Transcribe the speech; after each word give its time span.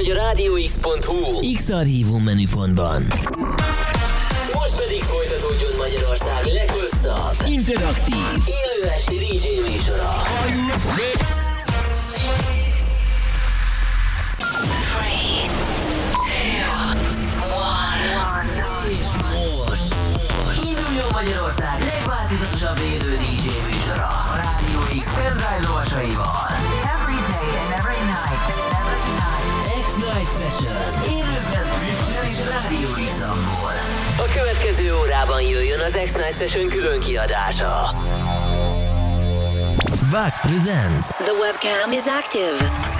vagy 0.00 0.10
a 0.10 0.14
rádióx.hu 0.14 1.54
X-Archívum 1.54 2.22
menüpontban. 2.22 3.02
Most 4.52 4.76
pedig 4.76 5.02
folytatódjon 5.02 5.72
Magyarország 5.78 6.44
leghosszabb, 6.44 7.34
interaktív, 7.46 8.26
élő 8.46 8.90
esti 8.90 9.16
DJ 9.16 9.70
műsora. 9.70 10.12
Most 20.44 20.64
induljon 20.64 21.08
Magyarország 21.12 21.80
legváltozatosabb 21.92 22.78
élő 22.78 23.16
DJ 23.16 23.48
műsora 23.70 24.08
a 24.08 24.36
Rádió 24.36 25.00
X 25.00 25.06
pendrive 25.14 25.60
lovasaival. 25.68 26.79
Session. 30.38 30.76
Élőben 31.08 31.66
Twitch-en 31.78 32.30
és 32.30 32.38
Rádió 32.48 32.88
A 34.16 34.32
következő 34.34 34.94
órában 34.94 35.42
jöjjön 35.42 35.80
az 35.80 35.98
X-Night 36.04 36.36
Session 36.36 36.68
külön 36.68 37.00
kiadása. 37.00 37.90
Back 40.10 40.40
presents 40.40 41.06
The 41.06 41.32
webcam 41.32 41.92
is 41.92 42.04
active. 42.06 42.99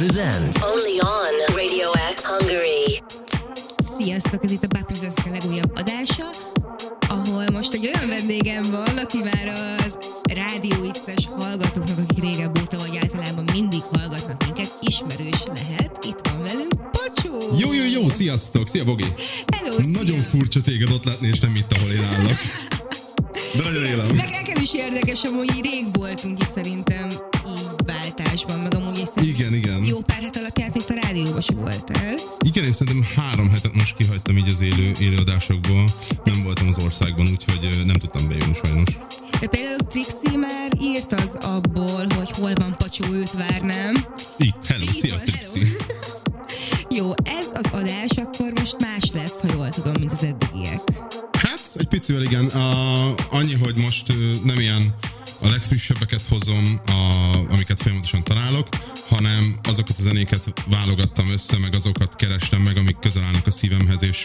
Presents 0.00 0.56
Only 0.72 0.96
on 1.18 1.32
Radio 1.54 1.90
X 2.14 2.24
Hungary. 2.24 3.00
Sziasztok, 3.98 4.44
ez 4.44 4.50
itt 4.50 4.64
a 4.64 4.66
Baptizaszka 4.66 5.30
legújabb 5.30 5.72
adása, 5.76 6.28
ahol 7.08 7.44
most 7.52 7.72
egy 7.72 7.90
olyan 7.94 8.08
vendégem 8.08 8.62
van, 8.70 8.96
aki 9.04 9.18
már 9.18 9.52
az 9.86 9.98
Rádió 10.34 10.90
X-es 10.92 11.28
hallgatóknak, 11.36 11.98
akik 11.98 12.22
régebb 12.22 12.58
óta 12.60 12.76
vagy 12.78 12.96
általában 13.02 13.44
mindig 13.52 13.80
hallgatnak 13.92 14.44
minket, 14.44 14.70
ismerős 14.80 15.42
lehet. 15.46 15.98
Itt 16.08 16.20
van 16.32 16.42
velünk 16.42 16.72
Pacsó! 16.90 17.38
Jó, 17.58 17.72
jó, 17.72 17.84
jó, 18.00 18.08
sziasztok, 18.08 18.68
szia 18.68 18.84
Bogi! 18.84 19.06
Hello, 19.56 19.72
szia! 19.80 19.90
Nagyon 19.90 20.18
furcsa 20.18 20.60
téged 20.60 20.90
ott 20.92 21.04
látni, 21.04 21.28
és 21.28 21.40
nem 21.40 21.54
itt, 21.56 21.72
ahol 21.76 21.90
én 21.90 22.04
állok. 22.04 22.36
De 23.56 23.62
nagyon 23.62 23.84
élem. 23.84 24.06
Nek- 24.06 24.30
Nekem 24.30 24.62
is 24.62 24.74
érdekes, 24.74 25.22
amúgy 25.24 25.60
rég 25.62 25.84
voltunk 25.92 26.40
is 26.40 26.46
szerintem 26.54 27.08
szerintem 32.90 33.24
három 33.24 33.50
hetet 33.50 33.74
most 33.74 33.96
kihagytam 33.96 34.36
így 34.36 34.48
az 34.48 34.60
élő, 34.60 34.92
élőadásokból. 35.00 35.84
Nem 36.24 36.42
voltam 36.42 36.68
az 36.68 36.78
országban, 36.84 37.26
úgyhogy 37.30 37.86
nem 37.86 37.96
tudtam 37.96 38.28
bejönni 38.28 38.54
sajnos. 38.64 38.88
De 39.40 39.46
például 39.46 39.78
Trixie 39.78 40.36
már 40.36 40.70
írt 40.80 41.12
az 41.12 41.38
abból, 41.40 42.06
hogy 42.16 42.30
hol 42.30 42.52
van 42.54 42.74
Pacsó, 42.78 43.04
őt 43.12 43.32
várnám. 43.32 43.94
Itt, 44.36 44.66
hello, 44.66 44.82
Itt 44.82 44.92
szia 44.92 45.14
van, 45.14 45.24
Trixi. 45.24 45.58
hello. 45.58 45.70
Jó, 46.98 47.10
ez 47.24 47.46
az 47.54 47.70
adás 47.72 48.10
akkor 48.16 48.52
most 48.54 48.76
más 48.80 49.10
lesz, 49.12 49.40
ha 49.40 49.48
jól 49.52 49.68
tudom, 49.68 49.92
mint 49.98 50.12
az 50.12 50.22
eddigiek. 50.22 50.80
Hát, 51.32 51.60
egy 51.74 51.88
picivel 51.88 52.22
igen. 52.22 52.44
Uh, 52.44 52.60
annyi, 53.30 53.54
hogy 53.54 53.76
most 53.76 54.08
uh, 54.08 54.16
legfrissebbeket 55.70 56.22
hozom, 56.28 56.80
a, 56.86 57.34
amiket 57.50 57.80
folyamatosan 57.80 58.22
találok, 58.22 58.68
hanem 59.08 59.58
azokat 59.62 59.98
a 59.98 60.02
zenéket 60.02 60.52
válogattam 60.66 61.26
össze, 61.26 61.58
meg 61.58 61.74
azokat 61.74 62.14
kerestem 62.14 62.60
meg, 62.60 62.76
amik 62.76 62.98
közel 62.98 63.24
állnak 63.24 63.46
a 63.46 63.50
szívemhez, 63.50 64.02
és 64.02 64.24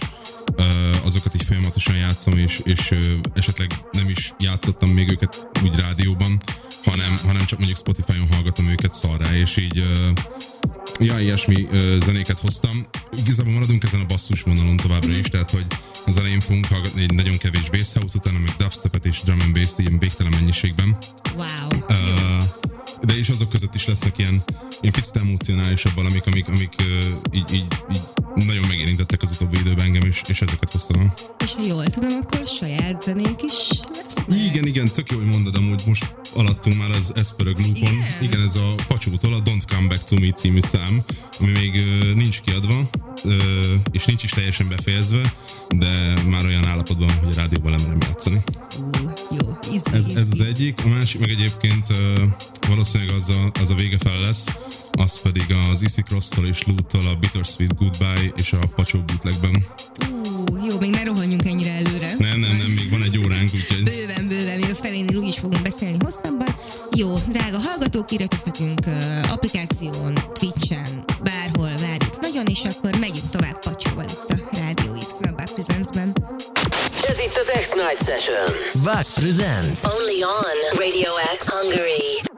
azokat 1.03 1.35
így 1.35 1.43
folyamatosan 1.43 1.95
játszom, 1.95 2.37
és, 2.37 2.61
és 2.63 2.91
uh, 2.91 2.99
esetleg 3.33 3.71
nem 3.91 4.09
is 4.09 4.33
játszottam 4.39 4.89
még 4.89 5.09
őket 5.09 5.47
úgy 5.63 5.79
rádióban, 5.79 6.39
hanem, 6.83 7.17
hanem 7.23 7.45
csak 7.45 7.57
mondjuk 7.57 7.79
Spotify-on 7.79 8.27
hallgatom 8.31 8.67
őket 8.67 8.93
szarrá, 8.93 9.35
és 9.35 9.57
így 9.57 9.77
uh, 9.77 10.19
Ja, 10.99 11.19
ilyesmi 11.19 11.67
zenéket 12.03 12.39
hoztam. 12.39 12.85
Igazából 13.17 13.53
maradunk 13.53 13.83
ezen 13.83 13.99
a 13.99 14.05
basszus 14.05 14.41
vonalon 14.41 14.77
továbbra 14.77 15.11
is, 15.11 15.27
tehát 15.27 15.51
hogy 15.51 15.65
az 16.05 16.17
elején 16.17 16.39
fogunk 16.39 16.65
hallgatni 16.65 17.01
egy 17.01 17.13
nagyon 17.13 17.37
kevés 17.37 17.69
bass 17.69 17.93
house, 17.93 18.17
utána 18.17 18.39
meg 18.39 18.53
dubstepet 18.57 19.05
és 19.05 19.21
drum 19.25 19.39
and 19.39 19.53
bass 19.53 19.77
ilyen 19.77 19.99
végtelen 19.99 20.31
mennyiségben. 20.31 20.97
Wow. 21.35 21.79
Ö, 21.87 22.37
de 23.01 23.17
és 23.17 23.29
azok 23.29 23.49
között 23.49 23.75
is 23.75 23.85
lesznek 23.85 24.17
ilyen, 24.17 24.43
ilyen 24.81 24.93
picit 24.93 25.15
emocionálisabb 25.15 25.93
valamik, 25.95 26.27
amik, 26.27 26.47
amik 26.47 26.73
így, 27.31 27.53
így, 27.53 27.67
így 27.91 28.01
nagyon 28.45 28.65
megérintettek 28.67 29.21
az 29.21 29.31
utóbbi 29.31 29.57
időben 29.57 29.85
engem, 29.85 30.07
és, 30.07 30.21
és 30.27 30.41
ezeket 30.41 30.71
hoztam. 30.71 31.13
És 31.43 31.53
ha 31.53 31.63
jól 31.65 31.85
tudom, 31.85 32.19
akkor 32.21 32.47
saját 32.47 33.01
zenénk 33.01 33.41
is 33.41 33.53
lesz. 33.93 34.43
Igen, 34.51 34.65
igen, 34.65 34.89
tök 34.93 35.11
jó, 35.11 35.17
hogy 35.17 35.27
mondod, 35.27 35.55
amúgy 35.55 35.81
most 35.85 36.15
alattunk 36.35 36.77
már 36.77 36.91
az 36.91 37.13
Esperög 37.15 37.57
Loopon. 37.57 37.93
Igen. 37.93 38.21
igen, 38.21 38.41
ez 38.41 38.55
a 38.55 38.73
Pacsótól 38.87 39.33
a 39.33 39.41
Don't 39.41 39.63
Come 39.67 39.87
Back 39.87 40.03
To 40.03 40.19
Me 40.19 40.31
című 40.31 40.61
szám, 40.61 41.03
ami 41.39 41.51
még 41.51 41.83
nincs 42.15 42.41
kiadva, 42.41 42.89
és 43.91 44.05
nincs 44.05 44.23
is 44.23 44.29
teljesen 44.29 44.67
befejezve, 44.67 45.33
de 45.69 46.21
már 46.29 46.45
olyan 46.45 46.65
állapotban, 46.65 47.11
hogy 47.11 47.31
a 47.31 47.35
rádióban 47.35 47.71
lemerem 47.71 48.01
játszani. 48.01 48.41
Uh, 48.79 49.04
jó, 49.39 49.57
izgi, 49.73 49.89
Ez, 49.93 50.05
ez 50.15 50.27
az 50.31 50.41
egyik, 50.41 50.85
a 50.85 50.87
másik 50.87 51.19
meg 51.19 51.29
egyébként 51.29 51.87
valószínűleg 52.67 53.15
az 53.15 53.29
a, 53.29 53.51
az 53.61 53.69
a 53.69 53.73
vége 53.73 53.97
fel 53.97 54.19
lesz, 54.19 54.45
az 54.91 55.21
pedig 55.21 55.55
az 55.71 55.81
Issy 55.81 56.01
Cross-tól 56.01 56.47
és 56.47 56.63
Lou-tól 56.63 57.07
a 57.07 57.15
Bittersweet 57.15 57.75
Goodbye 57.75 58.31
és 58.35 58.53
a 58.53 58.67
Pacsó 58.75 58.99
bootlegben. 58.99 59.65
Uh, 60.09 60.65
jó, 60.69 60.79
még 60.79 60.89
ne 60.89 61.03
rohanjunk 61.03 61.45
ennyire 61.45 61.71
előre. 61.71 62.15
Nem, 62.17 62.39
nem, 62.39 62.51
nem, 62.51 62.71
még 62.71 62.89
van 62.89 63.03
egy 63.03 63.17
óránk, 63.17 63.49
úgyhogy... 63.53 63.83
Bőven, 63.83 64.27
bőven, 64.27 64.59
még 64.59 64.69
a 64.69 64.75
felénél 64.75 65.17
úgy 65.17 65.27
is 65.27 65.37
fogunk 65.39 65.61
beszélni 65.61 65.97
hosszabban. 66.03 66.55
Jó, 66.95 67.13
drága 67.29 67.59
hallgatók, 67.59 68.11
írjatok 68.11 68.45
nekünk 68.45 68.79
uh, 68.87 69.31
applikáción, 69.31 70.19
Twitchen, 70.33 71.03
bárhol 71.23 71.69
várjuk 71.81 72.19
nagyon, 72.21 72.45
és 72.45 72.61
akkor 72.63 72.95
megyünk 72.99 73.29
tovább 73.29 73.44
itt 77.75 77.81
X-Night 77.81 77.99
Session. 77.99 78.83
Back 78.83 79.05
presents. 79.15 79.83
Only 79.85 80.23
on 80.23 80.77
Radio 80.79 81.15
X 81.33 81.47
Hungary. 81.49 82.34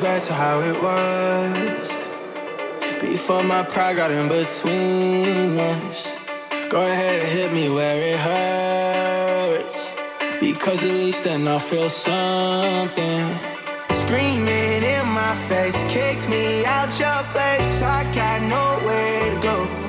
back 0.00 0.22
to 0.22 0.32
how 0.32 0.60
it 0.60 0.80
was. 0.82 1.92
Before 3.00 3.42
my 3.42 3.62
pride 3.62 3.96
got 3.96 4.10
in 4.10 4.28
between 4.28 5.58
us. 5.58 6.16
Go 6.70 6.80
ahead 6.80 7.20
and 7.20 7.28
hit 7.28 7.52
me 7.52 7.68
where 7.68 8.14
it 8.14 8.18
hurts. 8.18 9.90
Because 10.40 10.84
at 10.84 10.90
least 10.90 11.24
then 11.24 11.46
I'll 11.46 11.58
feel 11.58 11.88
something. 11.88 13.26
Screaming 13.94 14.82
in 14.82 15.08
my 15.08 15.34
face, 15.48 15.82
kicked 15.88 16.28
me 16.28 16.64
out 16.64 16.90
your 16.98 17.22
place. 17.32 17.82
I 17.82 18.04
got 18.14 18.42
nowhere 18.42 19.34
to 19.34 19.40
go. 19.40 19.83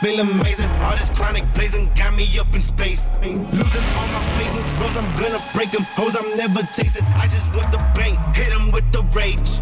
Feel 0.00 0.20
amazing. 0.20 0.70
All 0.82 0.96
this 0.96 1.10
chronic 1.10 1.44
blazing 1.54 1.90
got 1.94 2.14
me 2.14 2.26
up 2.38 2.52
in 2.54 2.60
space. 2.60 3.10
Losing 3.22 3.86
all 3.96 4.08
my 4.14 4.22
patience, 4.34 4.72
bros, 4.78 4.96
I'm 4.96 5.08
gonna 5.20 5.42
break 5.54 5.70
them. 5.70 5.84
Hoes, 5.96 6.16
I'm 6.16 6.36
never 6.36 6.62
chasing. 6.72 7.04
I 7.16 7.24
just 7.24 7.54
want 7.54 7.70
the 7.72 7.78
bank, 7.94 8.18
hit 8.34 8.52
'em 8.54 8.70
with 8.70 8.90
the 8.92 9.02
rage. 9.16 9.60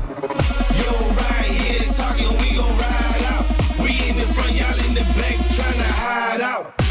Yo, 0.80 0.92
right 1.22 1.52
here 1.62 1.92
talking, 1.92 2.32
we 2.40 2.56
gon' 2.56 2.76
ride 2.78 3.24
out. 3.34 3.44
We 3.78 3.90
in 4.08 4.16
the 4.18 4.26
front, 4.34 4.52
y'all 4.52 4.78
in 4.86 4.94
the 4.94 5.06
back, 5.18 5.38
tryna 5.56 5.90
hide 6.04 6.40
out. 6.40 6.81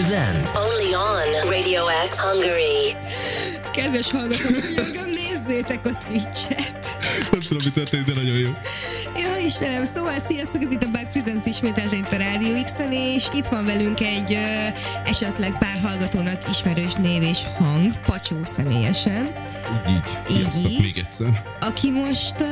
Presents. 0.00 0.54
Only 0.56 0.94
on 0.94 1.48
Radio 1.50 1.84
X 2.08 2.18
Hungary. 2.18 2.96
Kedves 3.72 4.10
hallgatók, 4.10 5.04
nézzétek 5.04 5.86
a 5.86 5.90
Twitch-et. 6.06 6.86
Nem 7.30 7.40
tudom, 7.40 7.62
mi 7.64 7.70
történik, 7.70 8.06
de 8.06 8.12
nagyon 8.14 8.36
jó. 8.38 8.48
Jó 9.22 9.46
Istenem, 9.46 9.84
szóval 9.84 10.14
sziasztok, 10.28 10.62
ez 10.62 10.70
itt 10.70 10.82
a 10.84 10.88
Back 10.92 11.08
Presents 11.12 11.46
ismételten 11.46 11.98
itt 11.98 12.12
a 12.12 12.16
Rádió 12.16 12.62
x 12.62 12.72
és 12.90 13.24
itt 13.34 13.46
van 13.46 13.64
velünk 13.66 14.00
egy 14.00 14.32
ö, 14.32 14.66
esetleg 15.04 15.58
pár 15.58 15.78
hallgatónak 15.82 16.40
ismerős 16.50 16.94
név 16.94 17.22
és 17.22 17.38
hang, 17.58 18.00
Pacsó 18.06 18.36
személyesen, 18.44 19.32
Így, 19.88 20.02
sziasztok 20.24 20.70
Így. 20.70 20.80
még 20.80 20.98
egyszer. 20.98 21.42
aki 21.60 21.90
most, 21.90 22.40
ö, 22.40 22.44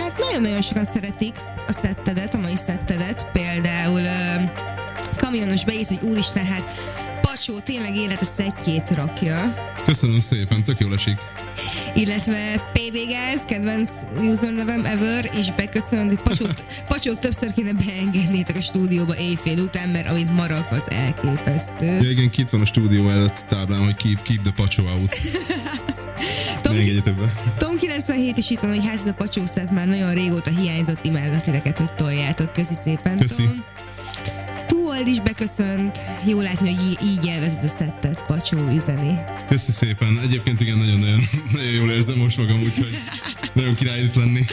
hát 0.00 0.18
nagyon-nagyon 0.18 0.62
sokan 0.62 0.84
szeretik 0.84 1.34
a 1.66 1.72
szettedet, 1.72 2.34
a 2.34 2.38
mai 2.38 2.56
szettedet, 2.56 3.26
például 3.32 4.00
ö, 4.00 4.21
kamionos 5.32 5.64
beírt, 5.64 5.88
hogy 5.88 6.10
úristen, 6.10 6.44
hát 6.44 6.70
Pacsó 7.22 7.58
tényleg 7.58 7.96
élete 7.96 8.24
szettjét 8.24 8.90
rakja, 8.90 9.54
Köszönöm 9.84 10.20
szépen, 10.20 10.64
tök 10.64 10.78
jól 10.78 10.92
esik. 10.92 11.18
illetve 11.94 12.70
PB 12.72 12.92
Guys, 12.92 13.40
kedvenc 13.46 13.90
usernevem 14.20 14.84
ever, 14.84 15.30
és 15.38 15.52
beköszönt, 15.52 16.08
hogy 16.08 16.20
pacsót, 16.20 16.64
pacsót 16.88 17.20
többször 17.20 17.52
kéne 17.54 17.72
beengednétek 17.72 18.56
a 18.56 18.60
stúdióba 18.60 19.16
éjfél 19.16 19.58
után, 19.58 19.88
mert 19.88 20.08
amit 20.08 20.34
marak 20.34 20.66
az 20.70 20.90
elképesztő. 20.90 21.86
Ja, 21.86 22.10
igen, 22.10 22.30
kint 22.30 22.50
van 22.50 22.60
a 22.60 22.66
stúdió 22.66 23.08
előtt 23.08 23.44
táblán, 23.48 23.84
hogy 23.84 23.96
keep, 23.96 24.22
keep 24.22 24.42
the 24.42 24.52
pacsó 24.56 24.84
out. 24.86 25.16
Tom. 26.62 26.74
Tom 27.58 27.78
97 27.78 28.36
is 28.36 28.50
itt 28.50 28.60
van, 28.60 28.70
hogy 28.70 28.88
ez 28.94 29.06
a 29.06 29.12
pacsószet 29.12 29.70
már 29.70 29.86
nagyon 29.86 30.14
régóta 30.14 30.50
hiányzott, 30.50 31.04
imádlak 31.04 31.42
titeket, 31.42 31.78
hogy 31.78 31.92
toljátok. 31.92 32.52
Köszi 32.52 32.74
szépen, 32.74 33.18
Köszi. 33.18 33.42
Tom. 33.42 33.64
Túold 35.02 35.16
is 35.16 35.22
beköszönt. 35.22 35.98
Jó 36.24 36.40
látni, 36.40 36.74
hogy 36.74 36.84
í- 36.90 37.02
így 37.02 37.26
élvezed 37.26 37.64
a 37.64 37.66
szettet, 37.66 38.22
Pacsó 38.26 38.68
üzeni. 38.72 39.18
Köszi 39.48 39.72
szépen. 39.72 40.18
Egyébként 40.22 40.60
igen, 40.60 40.78
nagyon-nagyon 40.78 41.20
nagyon 41.52 41.70
jól 41.72 41.90
érzem 41.90 42.16
most 42.16 42.36
magam, 42.36 42.56
úgyhogy 42.56 42.98
nagyon 43.52 43.74
király 43.74 44.00
itt 44.00 44.14
lenni. 44.14 44.44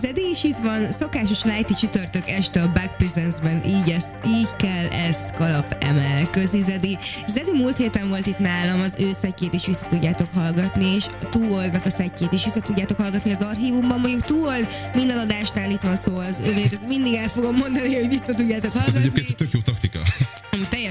Zedi 0.00 0.28
is 0.30 0.44
itt 0.44 0.56
van, 0.56 0.92
szokásos 0.92 1.42
Nighty 1.42 1.74
csütörtök 1.74 2.30
este 2.30 2.62
a 2.62 2.68
Back 2.72 2.96
Presents-ben, 2.96 3.64
így, 3.64 3.90
ezt, 3.90 4.16
így 4.26 4.48
kell 4.58 4.86
ezt 5.08 5.34
kalap 5.34 5.76
emelközni, 5.80 6.62
Zedi. 6.62 6.98
Zedi 7.26 7.52
múlt 7.52 7.76
héten 7.76 8.08
volt 8.08 8.26
itt 8.26 8.38
nálam, 8.38 8.80
az 8.80 8.96
ő 8.98 9.12
szettjét 9.12 9.54
is 9.54 9.66
vissza 9.66 9.86
tudjátok 9.86 10.28
hallgatni, 10.34 10.94
és 10.94 11.06
Túoldnak 11.30 11.84
a 11.84 11.90
szettjét 11.90 12.32
is 12.32 12.44
vissza 12.44 12.60
tudjátok 12.60 12.96
hallgatni 12.96 13.30
az 13.30 13.40
archívumban. 13.40 14.00
Mondjuk 14.00 14.24
Túold 14.24 14.66
minden 14.94 15.18
adásnál 15.18 15.70
itt 15.70 15.82
van 15.82 15.96
szó 15.96 16.16
az 16.16 16.40
övét, 16.46 16.72
ezt 16.72 16.86
mindig 16.88 17.14
el 17.14 17.28
fogom 17.28 17.54
mondani, 17.56 17.94
hogy 17.94 18.08
vissza 18.08 18.32
tudjátok 18.32 18.64
Ez 18.64 18.72
hallgatni. 18.72 18.98
egyébként 18.98 19.28
egy 19.28 19.36
tök 19.36 19.50
jó 19.52 19.60
taktika. 19.60 19.98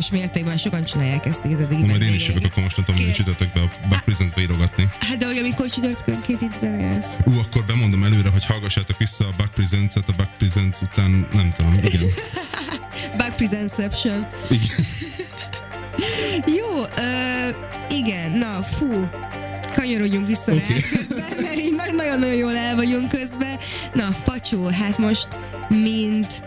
Teljes 0.09 0.25
mértékben 0.25 0.57
sokan 0.57 0.83
csinálják 0.83 1.25
ezt 1.25 1.45
az 1.45 1.59
eddig. 1.59 1.85
Majd 1.85 2.01
én 2.01 2.13
is 2.13 2.27
jövök, 2.27 2.43
akkor 2.45 2.63
mostantól 2.63 2.95
minden 2.95 3.13
csütörtökbe 3.13 3.59
a 3.59 3.87
Back 3.89 4.03
Presentbe 4.03 4.41
írogatni. 4.41 4.89
Hát 4.99 5.17
de 5.17 5.25
hogy 5.25 5.37
amikor 5.37 5.69
csütörtökönként 5.69 6.41
itt 6.41 6.55
zenélsz. 6.55 7.13
Ú, 7.25 7.39
akkor 7.39 7.65
bemondom 7.65 8.03
előre, 8.03 8.29
hogy 8.29 8.45
hallgassátok 8.45 8.97
vissza 8.97 9.25
a 9.25 9.33
Back 9.37 9.53
Presents-et, 9.53 10.09
a 10.09 10.13
Back 10.17 10.29
Presents 10.37 10.81
után, 10.81 11.27
nem 11.33 11.51
tudom, 11.55 11.73
igen. 11.73 12.01
Back 13.17 13.35
Presentception. 13.35 14.27
igen. 14.49 14.85
Jó, 16.59 16.81
ö, 16.81 17.49
igen, 17.89 18.31
na, 18.31 18.63
fú, 18.63 19.09
kanyarodjunk 19.75 20.27
vissza 20.27 20.51
okay. 20.51 20.67
Rá 20.67 20.87
közben, 20.97 21.25
mert 21.41 21.57
így 21.57 21.75
nagyon-nagyon 21.95 22.35
jól 22.35 22.55
el 22.55 22.75
vagyunk 22.75 23.09
közben. 23.09 23.59
Na, 23.93 24.07
Pacsó, 24.23 24.67
hát 24.67 24.97
most 24.97 25.27
mint 25.69 26.43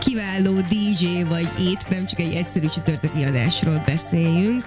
kiváló 0.00 0.60
DJ 0.60 1.22
vagy 1.28 1.48
itt, 1.58 1.88
nem 1.88 2.06
csak 2.06 2.20
egy 2.20 2.34
egyszerű 2.34 2.66
csütörtöki 2.66 3.22
adásról 3.22 3.82
beszéljünk. 3.86 4.64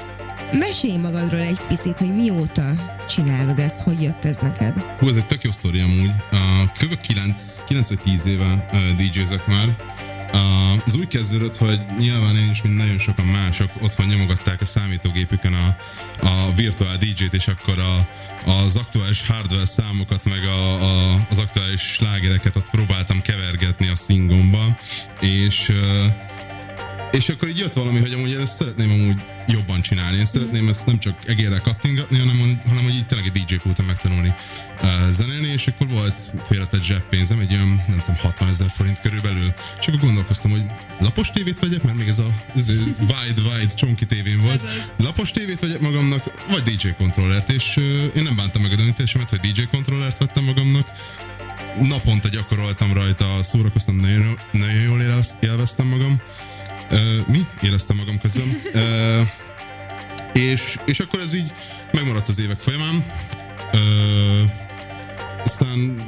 Mesélj 0.52 0.98
magadról 0.98 1.40
egy 1.40 1.62
picit, 1.68 1.98
hogy 1.98 2.16
mióta 2.16 2.70
csinálod 3.08 3.60
ezt, 3.60 3.80
hogy 3.82 4.02
jött 4.02 4.26
ez 4.26 4.38
neked? 4.38 4.80
Hú, 4.80 5.08
ez 5.08 5.16
egy 5.16 5.26
tök 5.26 5.42
jó 5.42 5.52
sztori 5.52 5.80
amúgy. 5.80 6.12
Uh, 6.32 6.40
kb. 6.80 7.02
9, 7.02 7.64
9 7.64 7.90
vagy 7.90 8.00
10 8.00 8.26
éve 8.26 8.68
uh, 8.72 8.80
DJ-zek 8.96 9.48
már. 9.48 9.76
Az 10.86 10.96
úgy 10.96 11.08
kezdődött, 11.08 11.58
hogy 11.58 11.82
nyilván 11.98 12.36
én 12.36 12.50
is, 12.52 12.62
mint 12.62 12.78
nagyon 12.78 13.00
sokan 13.00 13.26
mások 13.26 13.70
otthon 13.82 14.06
nyomogatták 14.06 14.62
a 14.62 14.66
számítógépükön 14.66 15.54
a, 15.54 15.76
a 16.28 16.54
virtuál 16.56 16.98
DJ-t, 16.98 17.34
és 17.34 17.48
akkor 17.48 17.80
a, 17.80 18.08
az 18.50 18.76
aktuális 18.76 19.28
hardware 19.28 19.66
számokat, 19.66 20.26
meg 20.26 20.46
a, 20.46 20.84
a, 20.84 21.20
az 21.30 21.38
aktuális 21.38 21.82
slágereket 21.82 22.56
ott 22.56 22.70
próbáltam 22.70 23.22
kevergetni 23.22 23.88
a 23.88 23.96
szingomba, 23.96 24.78
és 25.20 25.72
és 27.12 27.30
akkor 27.30 27.48
így 27.48 27.58
jött 27.58 27.74
valami, 27.74 28.00
hogy 28.00 28.14
amúgy 28.14 28.34
ezt 28.34 28.56
szeretném 28.56 28.92
amúgy 28.92 29.22
jobban 29.48 29.73
csinálni. 29.84 30.18
Én 30.18 30.26
szeretném 30.26 30.68
ezt 30.68 30.86
nem 30.86 31.00
csak 31.00 31.18
egérrel 31.28 31.62
kattingatni, 31.62 32.18
hanem, 32.20 32.62
hanem 32.68 32.84
hogy 32.84 32.94
így 32.94 33.08
tényleg 33.08 33.32
egy 33.34 33.44
DJ 33.44 33.56
pulton 33.56 33.86
megtanulni 33.86 34.34
uh, 34.82 35.10
zenélni, 35.10 35.48
és 35.48 35.68
akkor 35.68 35.88
volt 35.88 36.34
félretett 36.44 36.84
zseppénzem, 36.84 37.40
egy 37.40 37.54
olyan, 37.54 37.84
nem 37.88 38.00
tudom, 38.00 38.16
60 38.22 38.50
ezer 38.50 38.70
forint 38.70 39.00
körülbelül. 39.00 39.54
És 39.80 39.88
akkor 39.88 40.00
gondolkoztam, 40.00 40.52
hogy 40.52 40.64
lapos 41.00 41.32
tévét 41.32 41.60
vegyek, 41.60 41.84
mert 41.84 41.98
még 41.98 42.08
ez 42.08 42.20
a 42.20 42.28
ez 42.56 42.70
a 42.70 42.74
wide, 43.00 43.42
wide 43.42 43.74
csonki 43.74 44.06
tévén 44.06 44.42
volt. 44.42 44.62
Lapos 44.98 45.32
tévét 45.32 45.60
vegyek 45.60 45.80
magamnak, 45.80 46.24
vagy 46.50 46.64
DJ 46.64 46.88
kontrollert, 46.98 47.52
és 47.52 47.78
uh, 47.78 47.84
én 48.16 48.24
nem 48.24 48.36
bántam 48.36 48.62
meg 48.62 48.72
a 48.72 48.76
döntésemet, 48.76 49.30
hogy 49.30 49.40
DJ 49.40 49.62
kontrollert 49.72 50.18
vettem 50.18 50.44
magamnak, 50.44 50.88
naponta 51.82 52.28
gyakoroltam 52.28 52.94
rajta, 52.94 53.26
szórakoztam, 53.42 53.96
nagyon, 53.96 54.40
nagyon 54.52 54.82
jól 54.82 55.02
élveztem 55.40 55.88
magam. 55.88 56.22
Ö, 56.90 56.98
mi? 57.28 57.48
Éreztem 57.62 57.96
magam 57.96 58.20
közben. 58.20 58.46
Ö, 58.74 59.22
és, 60.34 60.78
és 60.86 61.00
akkor 61.00 61.20
ez 61.20 61.34
így 61.34 61.54
megmaradt 61.92 62.28
az 62.28 62.40
évek 62.40 62.60
folyamán. 62.60 63.06
Ö, 63.72 63.80
aztán 65.44 66.02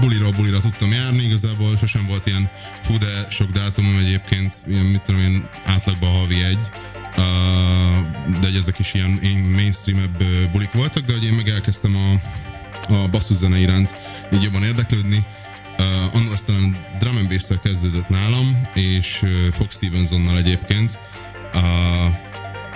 buliról 0.00 0.30
bulira 0.30 0.60
tudtam 0.60 0.92
járni, 0.92 1.22
igazából 1.22 1.76
sosem 1.76 2.06
volt 2.06 2.26
ilyen 2.26 2.50
fú, 2.82 2.98
de 2.98 3.26
sok 3.30 3.50
dátumom 3.50 3.98
egyébként, 3.98 4.54
ilyen 4.66 4.84
mit 4.84 5.02
tudom 5.02 5.20
én, 5.20 5.48
átlagban 5.64 6.10
havi 6.10 6.42
egy, 6.42 6.68
uh, 7.16 8.38
de 8.40 8.46
hogy 8.46 8.56
ezek 8.56 8.78
is 8.78 8.94
ilyen, 8.94 9.18
ilyen 9.22 9.40
mainstream-ebb 9.40 10.24
bulik 10.50 10.72
voltak, 10.72 11.04
de 11.04 11.12
hogy 11.12 11.24
én 11.24 11.32
meg 11.32 11.48
elkezdtem 11.48 11.96
a, 11.96 12.20
a 12.92 13.08
basszuszene 13.08 13.58
iránt 13.58 13.96
így 14.32 14.42
jobban 14.42 14.62
érdeklődni, 14.62 15.26
Uh, 15.80 16.14
annól 16.14 16.32
aztán 16.32 16.86
drum 16.98 17.16
and 17.16 17.60
kezdődött 17.62 18.08
nálam, 18.08 18.68
és 18.74 19.24
Fox 19.50 19.76
Stevensonnal 19.76 20.36
egyébként. 20.36 20.98
Uh, 21.54 22.27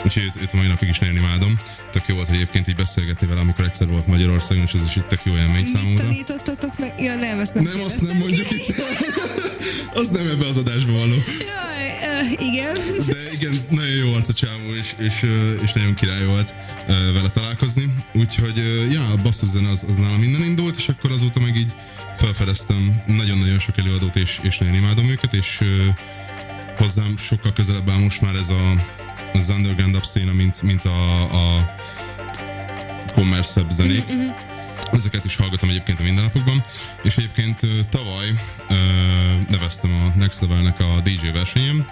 úgyhogy 0.05 0.23
őt, 0.23 0.37
őt 0.43 0.53
a 0.53 0.57
mai 0.57 0.67
napig 0.67 0.89
is 0.89 0.99
nagyon 0.99 1.17
imádom. 1.17 1.59
Tök 1.93 2.07
jó 2.07 2.15
volt 2.15 2.29
egyébként 2.29 2.69
így 2.69 2.75
beszélgetni 2.77 3.27
vele, 3.27 3.41
amikor 3.41 3.65
egyszer 3.65 3.87
volt 3.87 4.07
Magyarországon, 4.07 4.63
és 4.65 4.73
ez 4.73 4.81
is 4.89 4.97
itt 4.97 5.07
tök 5.09 5.21
jó 5.25 5.37
élmény 5.37 5.63
Mit 5.63 5.67
számomra. 5.77 6.03
tanítottatok 6.03 6.79
meg? 6.79 7.01
Ja, 7.01 7.15
nem, 7.17 7.39
azt 7.39 7.55
nem 7.55 7.63
Nem, 7.65 7.81
azt 7.85 8.01
nem 8.01 8.17
mondjuk 8.17 8.47
ki. 8.47 8.55
itt. 8.55 8.75
az 10.01 10.09
nem 10.09 10.29
ebbe 10.29 10.47
az 10.47 10.57
adásba 10.57 10.93
való. 10.93 11.15
Jaj, 11.39 11.89
ö, 12.11 12.43
igen. 12.45 12.75
De 13.07 13.15
igen, 13.33 13.61
nagyon 13.71 13.95
jó 13.97 14.13
arc 14.13 14.29
a 14.29 14.33
csávó, 14.33 14.75
és, 14.75 14.95
és, 14.99 15.23
ö, 15.23 15.53
és 15.63 15.73
nagyon 15.73 15.95
király 15.95 16.25
volt 16.25 16.55
ö, 16.89 17.13
vele 17.13 17.29
találkozni. 17.31 17.95
Úgyhogy, 18.15 18.87
ja, 18.93 19.03
a 19.11 19.17
basszus 19.23 19.49
zene 19.49 19.69
az, 19.71 19.85
az 19.89 19.97
nálam 19.97 20.21
minden 20.21 20.43
indult, 20.43 20.77
és 20.77 20.89
akkor 20.89 21.11
azóta 21.11 21.41
meg 21.41 21.57
így 21.57 21.73
felfedeztem 22.15 23.03
nagyon-nagyon 23.07 23.59
sok 23.59 23.79
előadót, 23.79 24.17
és, 24.17 24.39
és 24.43 24.59
nagyon 24.59 24.75
imádom 24.75 25.09
őket, 25.09 25.35
és 25.35 25.61
hozzám 26.77 27.17
sokkal 27.19 27.53
közelebb 27.53 27.91
áll 27.91 27.99
most 27.99 28.21
már 28.21 28.35
ez 28.35 28.49
a, 28.49 28.73
az 29.33 29.49
underground 29.49 29.97
up 29.97 30.05
széna, 30.05 30.33
mint, 30.33 30.63
mint 30.63 30.85
a, 30.85 31.23
a 31.23 31.75
commerce 33.13 33.67
zenék. 33.71 34.05
Ezeket 34.93 35.25
is 35.25 35.37
hallgatom 35.37 35.69
egyébként 35.69 36.01
a 36.01 36.03
mindennapokban, 36.03 36.65
és 37.03 37.17
egyébként 37.17 37.61
tavaly 37.89 38.29
ö, 38.69 38.75
neveztem 39.49 39.95
a 39.95 40.19
Next 40.19 40.41
Levelnek 40.41 40.81
a 40.81 41.01
DJ 41.03 41.29
versenyem, 41.33 41.89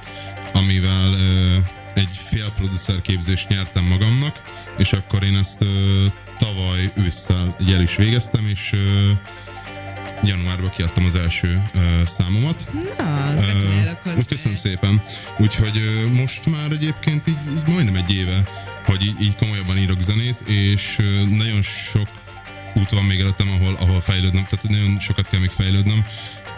amivel 0.52 1.12
ö, 1.12 1.56
egy 1.94 2.16
fél 2.28 2.50
producer 2.50 3.00
képzést 3.00 3.48
nyertem 3.48 3.84
magamnak, 3.84 4.40
és 4.78 4.92
akkor 4.92 5.24
én 5.24 5.36
ezt 5.36 5.60
ö, 5.62 6.04
tavaly 6.38 6.92
ősszel 6.94 7.56
el 7.68 7.80
is 7.80 7.96
végeztem, 7.96 8.46
és 8.46 8.72
ö, 8.72 9.10
januárban 10.24 10.70
kiadtam 10.70 11.04
az 11.04 11.14
első 11.14 11.62
ö, 11.74 12.04
számomat. 12.04 12.68
Na, 12.72 13.32
gratulálok 13.32 14.00
Ö, 14.04 14.10
hozzá. 14.10 14.28
Köszönöm 14.28 14.56
szépen. 14.56 15.02
Úgyhogy 15.38 15.76
ö, 15.78 16.06
most 16.20 16.46
már 16.46 16.70
egyébként 16.70 17.26
így, 17.26 17.38
így 17.52 17.66
majdnem 17.66 17.94
egy 17.96 18.14
éve, 18.14 18.42
hogy 18.84 19.02
így, 19.04 19.20
így 19.22 19.34
komolyabban 19.36 19.78
írok 19.78 20.00
zenét, 20.00 20.40
és 20.40 20.96
ö, 20.98 21.24
nagyon 21.36 21.62
sok 21.62 22.08
út 22.74 22.90
van 22.90 23.04
még 23.04 23.20
előttem, 23.20 23.48
ahol, 23.50 23.76
ahol 23.80 24.00
fejlődnöm, 24.00 24.44
tehát 24.44 24.68
nagyon 24.68 24.98
sokat 25.00 25.28
kell 25.28 25.40
még 25.40 25.50
fejlődnöm. 25.50 26.04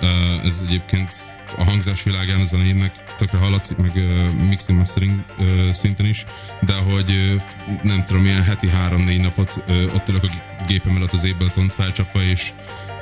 Ö, 0.00 0.06
Ez 0.46 0.62
egyébként 0.66 1.08
a 1.56 1.64
hangzás 1.64 2.02
világán 2.02 2.40
a 2.40 2.44
zenének 2.46 2.92
tökre 3.16 3.38
hallatszik, 3.38 3.76
meg 3.76 3.96
ö, 3.96 4.30
mixing 4.48 4.78
mastering 4.78 5.24
ö, 5.38 5.68
szinten 5.72 6.06
is, 6.06 6.24
de 6.60 6.74
hogy 6.74 7.10
ö, 7.10 7.34
nem 7.82 8.04
tudom, 8.04 8.24
ilyen 8.24 8.42
heti 8.42 8.68
három-négy 8.68 9.20
napot 9.20 9.62
ö, 9.66 9.84
ott 9.92 10.08
ülök 10.08 10.22
a 10.24 10.28
gépem 10.66 10.96
előtt 10.96 11.12
az 11.12 11.24
Ableton-t 11.34 11.72
felcsapva, 11.72 12.22
és 12.22 12.52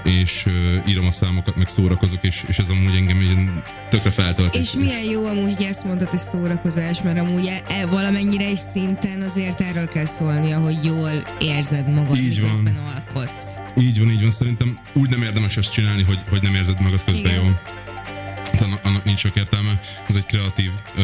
és 0.04 0.46
ö, 0.46 0.76
írom 0.88 1.06
a 1.06 1.10
számokat, 1.10 1.56
meg 1.56 1.68
szórakozok, 1.68 2.22
és, 2.24 2.44
és 2.46 2.58
ez 2.58 2.68
amúgy 2.68 2.94
engem 2.96 3.20
ilyen 3.20 3.62
tökre 3.90 4.10
feltölt. 4.10 4.54
És 4.54 4.72
milyen 4.72 5.02
jó 5.02 5.26
amúgy, 5.26 5.54
hogy 5.56 5.66
ezt 5.66 5.84
mondtad, 5.84 6.08
hogy 6.08 6.18
szórakozás, 6.18 7.02
mert 7.02 7.18
amúgy 7.18 7.46
e, 7.46 7.62
e, 7.74 7.86
valamennyire 7.86 8.44
egy 8.44 8.60
szinten 8.72 9.22
azért 9.22 9.60
erről 9.60 9.88
kell 9.88 10.04
szólnia, 10.04 10.58
hogy 10.58 10.84
jól 10.84 11.22
érzed 11.38 11.88
magad, 11.88 12.16
Így 12.16 12.40
van. 12.40 12.50
miközben 12.50 12.76
alkotsz. 12.94 13.44
Így 13.78 13.98
van, 13.98 14.10
így 14.10 14.20
van. 14.20 14.30
Szerintem 14.30 14.78
úgy 14.94 15.10
nem 15.10 15.22
érdemes 15.22 15.56
ezt 15.56 15.72
csinálni, 15.72 16.02
hogy, 16.02 16.18
hogy 16.30 16.42
nem 16.42 16.54
érzed 16.54 16.80
magad 16.80 17.04
közben 17.04 17.30
Igen. 17.30 17.42
jól. 17.44 17.60
Annak, 18.60 18.80
annak 18.84 19.04
nincs 19.04 19.18
sok 19.18 19.36
értelme. 19.36 19.78
Ez 20.08 20.14
egy 20.14 20.26
kreatív 20.26 20.70
ö, 20.96 21.02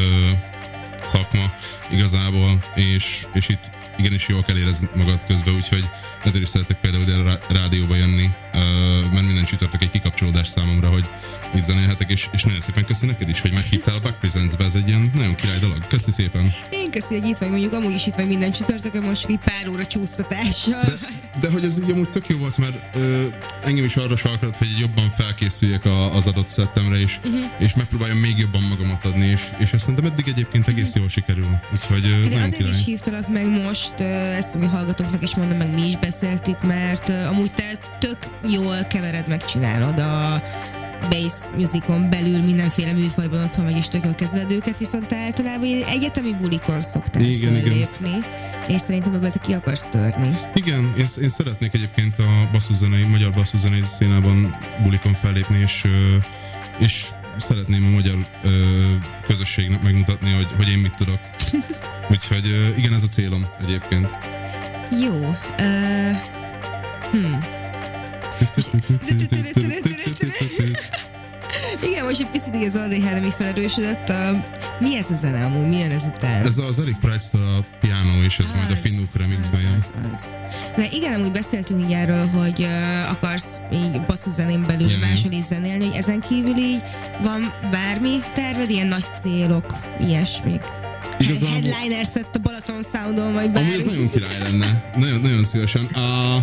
szakma 1.02 1.52
igazából, 1.92 2.58
és, 2.74 3.26
és 3.32 3.48
itt 3.48 3.70
igenis 3.98 4.28
jól 4.28 4.42
kell 4.42 4.56
érezni 4.56 4.88
magad 4.94 5.26
közben, 5.26 5.54
úgyhogy 5.54 5.84
ezért 6.24 6.42
is 6.42 6.48
szeretek 6.48 6.80
például 6.80 7.02
ide 7.02 7.14
a 7.14 7.22
rá- 7.22 7.52
rádióba 7.52 7.94
jönni, 7.96 8.30
mert 9.12 9.26
minden 9.26 9.44
csütörtök 9.44 9.82
egy 9.82 9.90
kikapcsolódás 9.90 10.48
számomra, 10.48 10.88
hogy 10.88 11.04
itt 11.54 11.64
zenélhetek, 11.64 12.10
és, 12.10 12.28
és 12.32 12.42
nagyon 12.44 12.60
szépen 12.60 12.84
köszi 12.84 13.06
neked 13.06 13.28
is, 13.28 13.40
hogy 13.40 13.52
meghívtál 13.52 13.94
a 13.94 14.00
Back 14.00 14.18
Presents-be, 14.18 14.64
ez 14.64 14.74
egy 14.74 14.88
ilyen 14.88 15.10
nagyon 15.14 15.34
király 15.34 15.58
dolog. 15.58 15.86
Köszi 15.86 16.10
szépen. 16.10 16.52
Én 16.70 16.90
köszi, 16.90 17.18
hogy 17.18 17.28
itt 17.28 17.38
vagy, 17.38 17.50
mondjuk 17.50 17.72
amúgy 17.72 17.94
is 17.94 18.06
itt 18.06 18.14
vagy 18.14 18.26
minden 18.26 18.50
csütörtökön, 18.52 19.02
most 19.02 19.26
egy 19.28 19.38
pár 19.44 19.68
óra 19.68 19.86
csúsztatással. 19.86 20.82
De, 20.84 20.92
de 21.40 21.50
hogy 21.50 21.64
ez 21.64 21.78
így 21.82 21.90
amúgy 21.90 22.08
tök 22.08 22.28
jó 22.28 22.36
volt, 22.38 22.58
mert 22.58 22.96
ö, 22.96 23.26
engem 23.62 23.84
is 23.84 23.96
arra 23.96 24.16
sarkalt, 24.16 24.56
hogy 24.56 24.68
jobban 24.80 25.08
felkészüljek 25.10 25.84
a, 25.84 26.14
az 26.16 26.26
adott 26.26 26.48
szettemre, 26.48 26.96
és, 27.00 27.18
Mhm. 27.24 27.34
és 27.58 27.74
megpróbáljam 27.74 28.18
még 28.18 28.38
jobban 28.38 28.62
magamat 28.62 29.04
adni, 29.04 29.26
és, 29.26 29.40
és 29.58 29.70
ezt 29.72 29.84
szerintem 29.84 30.04
eddig 30.12 30.28
egyébként 30.28 30.68
egész 30.68 30.94
jól 30.94 31.08
sikerül. 31.08 31.58
Úgyhogy 31.72 32.04
ö, 32.04 32.22
nagyon 32.22 32.32
azért 32.38 32.56
király. 32.56 32.72
is 32.78 32.84
hívtalak 32.84 33.28
meg 33.28 33.46
most, 33.46 33.94
ö, 33.98 34.04
ezt 34.32 34.54
a 34.54 34.58
mi 34.58 34.66
hallgatóknak 34.66 35.22
is 35.22 35.34
mondom, 35.34 35.58
meg 35.58 35.74
mi 35.74 35.86
is 35.86 35.96
beszéltük, 36.06 36.62
mert 36.62 37.08
amúgy 37.08 37.52
te 37.52 37.78
tök 38.00 38.18
jól 38.48 38.76
kevered, 38.88 39.28
megcsinálod 39.28 39.98
a 39.98 40.42
bass 41.08 41.34
musicon 41.56 42.10
belül 42.10 42.42
mindenféle 42.42 42.92
műfajban 42.92 43.42
otthon 43.42 43.64
meg 43.64 43.76
is 43.76 43.88
tök 43.88 44.04
jól 44.04 44.14
kezeled 44.14 44.50
őket, 44.50 44.78
viszont 44.78 45.06
te 45.06 45.16
általában 45.16 45.82
egyetemi 45.88 46.32
bulikon 46.40 46.80
szoktál 46.80 47.22
Igen, 47.22 47.60
föllépni, 47.60 48.10
és 48.68 48.80
szerintem 48.80 49.14
ebből 49.14 49.30
te 49.30 49.38
ki 49.38 49.52
akarsz 49.52 49.88
törni. 49.90 50.36
Igen, 50.54 50.92
én, 50.98 51.06
én 51.22 51.28
szeretnék 51.28 51.74
egyébként 51.74 52.18
a 52.18 52.48
basszuszenei, 52.52 53.02
magyar 53.02 53.32
basszuszenei 53.32 53.82
színában 53.84 54.56
bulikon 54.82 55.14
fellépni, 55.14 55.58
és, 55.58 55.84
és 56.78 57.04
szeretném 57.36 57.84
a 57.84 57.90
magyar 57.90 58.16
ö, 58.42 58.48
közösségnek 59.26 59.82
megmutatni, 59.82 60.32
hogy, 60.32 60.48
hogy 60.56 60.68
én 60.68 60.78
mit 60.78 60.94
tudok. 60.94 61.20
Úgyhogy 62.10 62.74
igen, 62.76 62.92
ez 62.92 63.02
a 63.02 63.08
célom 63.08 63.46
egyébként. 63.60 64.16
Jó. 64.90 65.14
Uh, 65.14 66.16
hmm. 67.10 67.44
Igen, 71.82 72.04
most 72.04 72.20
egy 72.20 72.30
picit 72.30 72.54
az 72.54 72.76
ADHD 72.76 73.22
mi 73.22 73.30
felerősödött. 73.36 74.08
A, 74.08 74.44
mi 74.80 74.96
ez 74.96 75.10
a 75.10 75.14
zene 75.14 75.44
amúgy? 75.44 75.68
Milyen 75.68 75.90
ez 75.90 76.04
után? 76.04 76.46
Ez 76.46 76.58
az 76.58 76.78
Eric 76.78 76.98
Price-tól 76.98 77.40
a 77.40 77.64
piano, 77.80 78.22
és 78.24 78.38
ez 78.38 78.50
majd 78.56 78.70
a 78.70 78.74
Finnuk 78.74 79.16
remixben 79.16 79.60
jön. 79.60 79.72
az, 79.78 79.92
az. 80.12 80.36
De 80.76 80.86
igen, 80.92 81.12
amúgy 81.14 81.32
beszéltünk 81.32 81.80
így 81.84 81.92
erről, 81.92 82.26
hogy 82.26 82.60
uh, 82.60 83.10
akarsz 83.10 83.60
így 83.72 84.00
basszuszenén 84.00 84.66
belül 84.66 84.88
Igen, 84.88 85.08
máshol 85.08 85.32
is 85.32 85.44
zenélni, 85.44 85.86
hogy 85.86 85.96
ezen 85.96 86.20
kívül 86.20 86.56
így 86.56 86.82
van 87.22 87.54
bármi 87.70 88.18
terved, 88.34 88.70
ilyen 88.70 88.86
nagy 88.86 89.06
célok, 89.20 89.66
ilyesmik. 90.00 90.85
Igazából- 91.28 91.70
Headliner 91.70 92.04
set 92.04 92.28
a 92.36 92.38
Balaton 92.38 92.82
Soundon, 92.92 93.32
vagy 93.32 93.50
bármi. 93.50 93.68
Amúgy 93.68 93.78
ez 93.80 93.84
nagyon 93.84 94.10
király 94.10 94.38
lenne. 94.42 94.92
Nagyon, 94.96 95.20
nagyon 95.20 95.44
szívesen. 95.44 95.84
A, 95.84 96.38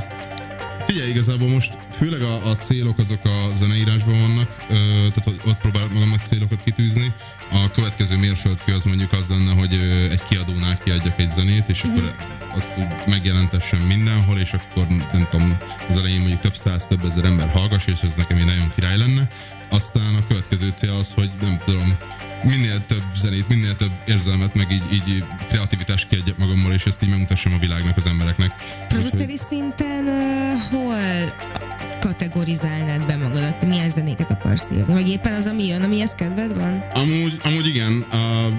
figyelj, 0.86 1.10
igazából 1.10 1.48
most 1.50 1.78
főleg 1.92 2.22
a, 2.22 2.50
a 2.50 2.56
célok 2.56 2.98
azok 3.00 3.26
a 3.26 3.54
zeneírásban 3.56 4.20
vannak, 4.22 4.56
ö, 4.70 4.74
tehát 5.14 5.28
ott- 5.46 5.58
próbálok 5.58 5.94
magamnak 5.94 6.20
célokat 6.20 6.64
kitűzni. 6.64 7.14
A 7.52 7.70
következő 7.72 8.18
mérföldkő 8.18 8.74
az 8.74 8.84
mondjuk 8.84 9.12
az 9.14 9.30
lenne, 9.30 9.52
hogy 9.54 9.74
ö, 9.74 10.12
egy 10.12 10.24
kiadónál 10.24 10.78
kiadjak 10.78 11.20
egy 11.20 11.30
zenét, 11.32 11.70
és 11.70 11.82
akkor 11.84 12.16
azt 12.56 12.78
úgy 12.78 12.86
megjelentessem 13.08 13.80
mindenhol, 13.80 14.38
és 14.40 14.54
akkor 14.54 14.88
nem 14.88 15.28
tudom, 15.30 15.58
az 15.90 15.98
elején 15.98 16.20
mondjuk 16.20 16.40
több 16.40 16.56
száz, 16.56 16.88
több 16.88 17.06
ezer 17.06 17.24
ember 17.26 17.50
hallgass, 17.50 17.86
és 17.88 18.00
ez 18.02 18.16
nekem 18.16 18.38
egy 18.38 18.46
nagyon 18.46 18.72
király 18.76 18.98
lenne. 18.98 19.28
Aztán 19.70 20.16
a 20.16 20.28
következő 20.28 20.72
cél 20.76 20.92
az, 20.92 21.12
hogy 21.14 21.30
nem 21.42 21.58
tudom, 21.66 21.98
minél 22.44 22.86
több 22.86 23.04
zenét, 23.16 23.48
minél 23.48 23.76
több 23.76 23.92
érzelmet, 24.06 24.56
meg 24.56 24.72
így, 24.72 24.84
így 24.94 25.24
kreativitást 25.48 26.08
kiadjak 26.08 26.38
magammal, 26.38 26.74
és 26.74 26.86
ezt 26.86 27.04
így 27.04 27.10
megmutassam 27.10 27.54
a 27.54 27.58
világnak, 27.58 27.98
az 27.98 28.06
embereknek. 28.06 28.56
Produceri 28.88 29.38
szinten 29.38 30.06
uh, 30.06 30.62
hol 30.72 30.96
kategorizálnád 32.00 33.06
be 33.06 33.16
magadat? 33.16 33.60
Te 33.60 33.66
milyen 33.66 33.90
zenéket 33.90 34.32
akarsz 34.32 34.72
írni? 34.72 34.94
Vagy 34.94 35.10
éppen 35.10 35.34
az, 35.34 35.46
ami 35.46 35.68
jön, 35.68 35.84
amihez 35.84 36.12
kedved 36.16 36.56
van? 36.56 36.84
Amúgy, 36.94 37.40
amúgy 37.44 37.68
igen, 37.68 38.02
a, 38.02 38.50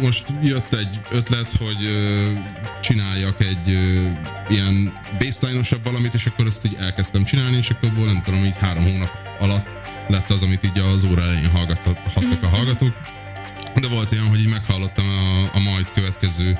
most 0.00 0.32
jött 0.42 0.74
egy 0.74 1.00
ötlet, 1.10 1.50
hogy 1.50 1.84
ö, 1.84 2.32
csináljak 2.88 3.40
egy 3.40 3.70
ö, 3.70 4.08
ilyen 4.48 5.00
baseline-osabb 5.18 5.84
valamit, 5.84 6.14
és 6.14 6.26
akkor 6.26 6.46
ezt 6.46 6.66
így 6.66 6.76
elkezdtem 6.80 7.24
csinálni, 7.24 7.56
és 7.56 7.70
akkor 7.70 7.88
abból 7.88 8.06
nem 8.06 8.22
tudom, 8.22 8.44
így 8.44 8.56
három 8.56 8.84
hónap 8.84 9.10
alatt 9.38 9.76
lett 10.08 10.30
az, 10.30 10.42
amit 10.42 10.64
így 10.64 10.78
az 10.78 11.04
óra 11.04 11.22
elején 11.22 11.50
hallgathattak 11.50 12.42
a 12.42 12.46
hallgatók. 12.46 12.94
De 13.74 13.88
volt 13.88 14.12
olyan, 14.12 14.28
hogy 14.28 14.38
így 14.38 14.48
meghallottam 14.48 15.08
a, 15.08 15.56
a 15.56 15.58
majd 15.58 15.90
következő 15.90 16.58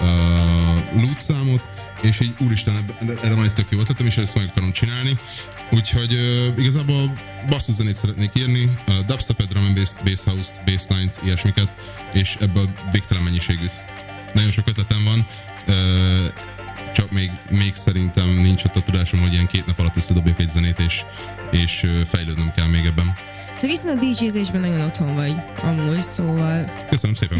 uh, 0.00 1.02
loot 1.02 1.20
számot, 1.20 1.70
és 2.02 2.20
így 2.20 2.34
úristen, 2.38 2.74
erre 3.22 3.42
egy 3.42 3.52
tök 3.52 3.66
jó 3.70 3.80
ötletem, 3.80 4.06
és 4.06 4.16
ezt 4.16 4.34
meg 4.36 4.48
akarom 4.50 4.72
csinálni. 4.72 5.18
Úgyhogy 5.70 6.12
uh, 6.12 6.58
igazából 6.58 7.12
basszus 7.48 7.74
zenét 7.74 7.96
szeretnék 7.96 8.30
írni, 8.34 8.64
uh, 8.88 8.98
dubstepet, 9.06 9.46
drum 9.46 9.64
and 9.64 9.74
bass, 9.74 9.90
bass 10.04 10.24
house-t, 10.24 10.64
bassline-t, 10.64 11.20
ilyesmiket, 11.24 11.74
és 12.12 12.36
ebből 12.40 12.70
végtelen 12.90 13.22
mennyiségűt. 13.22 13.78
Nagyon 14.34 14.50
sok 14.50 14.68
ötletem 14.68 15.04
van, 15.04 15.26
csak 16.92 17.10
még, 17.10 17.30
még 17.50 17.74
szerintem 17.74 18.28
nincs 18.28 18.64
ott 18.64 18.76
a 18.76 18.80
tudásom, 18.80 19.20
hogy 19.20 19.32
ilyen 19.32 19.46
két 19.46 19.66
nap 19.66 19.78
alatt 19.78 19.96
összedobjak 19.96 20.40
egy 20.40 20.48
zenét, 20.48 20.78
és, 20.78 21.04
és 21.50 21.86
fejlődnöm 22.04 22.50
kell 22.56 22.66
még 22.66 22.84
ebben. 22.84 23.12
De 23.60 23.66
viszont 23.66 24.02
a 24.02 24.04
DJ-zésben 24.04 24.60
nagyon 24.60 24.80
otthon 24.80 25.14
vagy, 25.14 25.34
amúgy, 25.62 26.02
szóval 26.02 26.72
Köszönöm 26.88 27.14
szépen. 27.16 27.38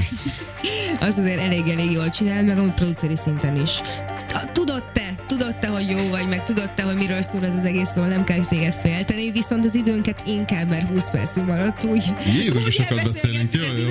az 1.08 1.18
azért 1.18 1.40
elég-elég 1.40 1.90
jól 1.90 2.08
csinál, 2.08 2.42
meg 2.42 2.58
amúgy 2.58 2.74
produceri 2.74 3.16
szinten 3.16 3.62
is. 3.62 3.80
Tudod 4.52 4.84
te, 4.92 5.14
tudod 5.26 5.56
te, 5.56 5.66
hogy 5.66 5.88
jó 5.88 6.08
vagy, 6.10 6.28
meg 6.28 6.44
tudod 6.44 6.70
te, 6.72 6.82
hogy 6.82 6.96
miről 6.96 7.22
szól 7.22 7.44
ez 7.44 7.54
az 7.54 7.64
egész, 7.64 7.88
szóval 7.88 8.10
nem 8.10 8.24
kell 8.24 8.46
téged 8.46 8.72
félteni, 8.72 9.30
viszont 9.30 9.64
az 9.64 9.74
időnket 9.74 10.22
inkább, 10.26 10.68
mert 10.68 10.88
20 10.88 11.10
percünk 11.10 11.46
maradt, 11.46 11.84
úgy. 11.84 12.04
Jézus, 12.26 12.64
úgy 12.64 12.72
sokat 12.72 13.04
beszélünk, 13.04 13.54
jó, 13.54 13.62
jó. 13.62 13.88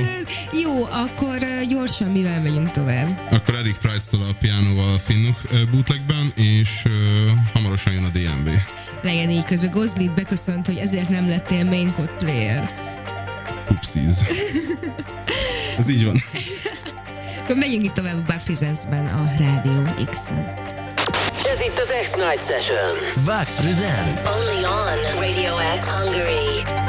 Jó, 0.62 0.84
akkor 0.84 1.38
gyorsan 1.70 2.12
mivel 2.12 2.42
megyünk 2.42 2.72
tovább? 2.72 3.20
Akkor 3.32 3.56
Eric 3.56 3.78
Price-tól 3.78 4.22
a 4.22 4.36
pianoval 4.40 4.94
a 4.94 5.00
Finnuk 5.00 5.38
bootlegben, 5.72 6.32
és 6.36 6.84
uh, 6.86 6.92
hamarosan 7.54 7.94
jön 7.94 8.04
a 8.04 8.10
DMV. 8.10 8.50
Legyen 9.04 9.30
így, 9.30 9.44
közben 9.44 9.72
Gozlit 9.72 10.14
beköszönt, 10.14 10.66
hogy 10.66 10.78
ezért 10.78 11.10
nem 11.10 11.30
lettél 11.30 11.64
main 11.64 11.94
code 11.94 12.14
player. 12.14 12.70
Upsies. 13.72 14.16
Ez 15.80 15.90
így 15.90 16.06
van. 16.06 16.18
Akkor 17.50 17.62
megyünk 17.62 17.86
itt 17.86 17.94
tovább 17.94 18.18
a 18.18 18.22
Back 18.28 18.44
Presents-ben 18.44 19.08
a 19.08 19.32
Rádió 19.40 20.06
X-en. 20.10 20.54
Ez 21.52 21.62
itt 21.62 21.80
az 21.80 21.94
X-Night 22.02 22.46
Session. 22.46 23.24
Back 23.26 23.56
Presents. 23.56 24.26
Only 24.26 24.66
on 24.66 25.20
Radio 25.20 25.56
X 25.80 25.88
Hungary. 25.88 26.89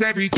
Every 0.00 0.28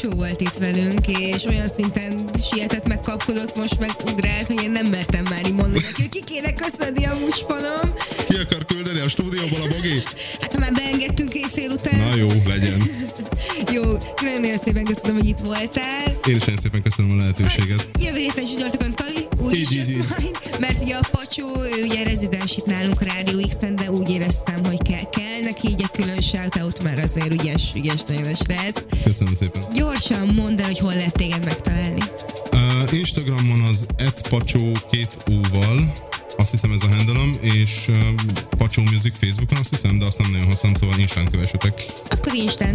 Pacsó 0.00 0.16
volt 0.16 0.40
itt 0.40 0.54
velünk, 0.54 1.06
és 1.06 1.44
olyan 1.44 1.68
szinten 1.68 2.30
sietett, 2.50 2.86
meg 2.86 3.00
kapkodott, 3.00 3.56
most 3.56 3.78
meg 3.78 3.90
ugrált, 4.12 4.46
hogy 4.46 4.62
én 4.62 4.70
nem 4.70 4.86
mertem 4.86 5.24
már 5.30 5.46
így 5.46 5.54
mondani 5.54 5.80
neki, 5.84 6.02
hogy 6.02 6.08
ki 6.08 6.24
kéne 6.24 6.52
köszönni 6.54 7.04
a 7.04 7.14
muspanom. 7.20 7.92
Ki 8.28 8.34
akar 8.34 8.64
küldeni 8.66 9.00
a 9.00 9.08
stúdióból 9.08 9.60
a 9.60 9.68
bogi? 9.68 10.02
Hát 10.40 10.54
ha 10.54 10.58
már 10.58 10.72
beengedtünk 10.72 11.34
éjfél 11.34 11.70
után. 11.70 11.98
Na 11.98 12.14
jó, 12.14 12.28
legyen. 12.46 12.82
Jó, 13.74 13.82
nagyon 14.40 14.58
szépen 14.64 14.84
köszönöm, 14.84 15.16
hogy 15.16 15.28
itt 15.28 15.38
voltál. 15.38 16.04
Én 16.28 16.36
is 16.36 16.44
nagyon 16.44 16.60
szépen 16.60 16.82
köszönöm 16.82 17.10
a 17.10 17.16
lehetőséget. 17.20 17.88
Jövő 18.00 18.18
héten 18.18 18.44
csütörtökön 18.44 18.94
Tali, 18.94 19.26
úgy 19.38 19.54
Így, 19.54 19.72
is 19.72 19.88
így, 19.88 19.96
majd, 19.96 20.38
mert 20.60 20.80
ugye 20.80 20.96
a 20.96 21.08
Pacsó, 21.10 21.62
ő 21.62 21.84
ugye 21.84 22.02
rezidens 22.02 22.56
itt 22.56 22.66
nálunk 22.66 23.00
a 23.00 23.04
Rádió 23.04 23.46
X-en, 23.48 23.76
de 23.76 23.90
úgy 23.90 24.10
éreztem, 24.10 24.64
hogy 24.64 24.82
kell, 24.82 25.08
kell 25.10 25.40
neki 25.42 25.68
így 25.68 25.82
egy 25.82 25.90
külön 25.90 26.20
shoutout, 26.20 26.82
mert 26.82 27.02
azért 27.02 27.32
ügyes, 27.32 27.62
ügyes 27.74 28.02
nagyon 28.02 28.32
a 28.32 28.34
srác. 28.34 28.87
Köszönöm 29.08 29.34
szépen. 29.34 29.62
Gyorsan 29.74 30.26
mondd 30.26 30.60
el, 30.60 30.66
hogy 30.66 30.78
hol 30.78 30.94
lehet 30.94 31.14
téged 31.14 31.44
megtalálni. 31.44 32.02
Uh, 32.52 32.98
Instagramon 32.98 33.60
az 33.60 33.86
@pacsó 34.28 34.72
két 34.90 35.18
úval, 35.26 35.92
azt 36.36 36.50
hiszem 36.50 36.72
ez 36.72 36.82
a 36.82 36.94
handlem, 36.96 37.36
és 37.40 37.70
uh, 37.88 37.96
Pacsó 38.58 38.82
Music 38.82 39.18
Facebookon 39.18 39.58
azt 39.58 39.70
hiszem, 39.70 39.98
de 39.98 40.04
azt 40.04 40.18
nem 40.18 40.30
nagyon 40.30 40.46
használom, 40.46 40.76
szóval 40.76 40.98
Instán 40.98 41.30
kövessetek. 41.30 41.86
Akkor 42.10 42.34
Instán 42.34 42.67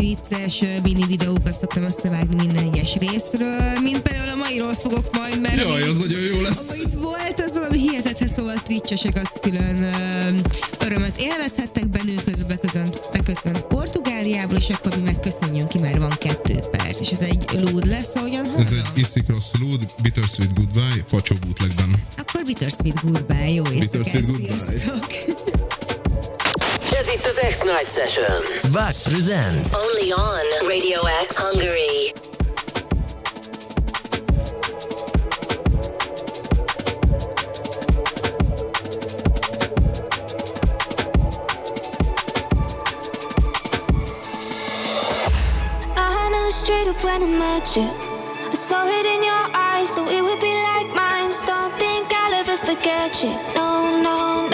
vicces 0.00 0.62
mini 0.82 1.06
videókat 1.06 1.52
szoktam 1.52 1.82
összevágni 1.82 2.34
minden 2.34 2.64
egyes 2.72 2.94
részről, 2.96 3.78
mint 3.82 4.00
például 4.00 4.28
a 4.28 4.34
mairól 4.36 4.74
fogok 4.74 5.16
majd, 5.16 5.40
mert 5.40 5.56
Jaj, 5.60 5.82
az 5.82 5.98
nagyon 5.98 6.20
jó 6.20 6.40
lesz. 6.40 6.68
ami 6.70 6.78
itt 6.80 6.92
volt, 6.92 7.42
az 7.46 7.54
valami 7.54 7.78
hihetetlen, 7.78 8.28
szóval 8.28 8.56
a 8.56 8.62
twitchesek 8.62 9.16
az 9.22 9.38
külön 9.40 9.82
ö, 9.82 10.28
örömöt 10.84 11.16
élvezhettek 11.18 11.88
bennük, 11.90 12.24
közben 12.24 12.48
beköszönt, 12.48 13.00
beköszönt 13.12 13.60
Portugáliából, 13.60 14.56
és 14.56 14.68
akkor 14.68 14.96
mi 14.96 15.02
megköszönjünk 15.02 15.68
ki, 15.68 15.78
mert 15.78 15.98
van 15.98 16.14
kettő 16.18 16.54
perc, 16.70 17.00
és 17.00 17.10
ez 17.10 17.20
egy 17.20 17.44
lúd 17.60 17.86
lesz, 17.86 18.14
ahogyan 18.14 18.44
Ez 18.46 18.52
hallom. 18.68 18.84
egy 18.94 18.98
Iszik 18.98 19.28
Rossz 19.28 19.52
Lúd, 19.60 19.84
Bittersweet 20.02 20.54
Goodbye, 20.54 21.04
Pacsó 21.10 21.34
bootlegben. 21.40 22.02
Akkor 22.16 22.44
Bittersweet 22.44 23.00
Goodbye, 23.02 23.50
jó 23.50 23.62
éjszakát, 23.72 23.90
Bittersweet 23.90 24.26
Goodbye. 24.26 25.69
Sziasztok! 27.10 27.16
Ez 27.16 27.16
itt 27.16 27.26
az 27.26 27.48
X-Night 27.50 27.88
Session. 27.88 28.72
Back 28.72 28.96
presents. 29.02 29.72
Only 29.74 30.12
on 30.12 30.68
Radio 30.68 31.00
X 31.26 31.36
Hungary. 31.36 32.12
I 45.96 46.28
knew 46.28 46.50
straight 46.50 46.88
up 46.88 47.02
when 47.04 47.22
I 47.22 47.26
met 47.26 47.76
you. 47.76 47.88
I 48.52 48.54
saw 48.54 48.86
it 48.86 49.06
in 49.06 49.22
your 49.22 49.50
eyes, 49.54 49.94
though 49.94 50.10
it 50.10 50.22
would 50.22 50.40
be 50.40 50.54
like 50.70 50.94
mine. 50.94 51.30
Don't 51.46 51.72
think 51.78 52.12
I'll 52.12 52.34
ever 52.34 52.56
forget 52.56 53.22
you. 53.22 53.34
No, 53.54 54.00
no, 54.02 54.48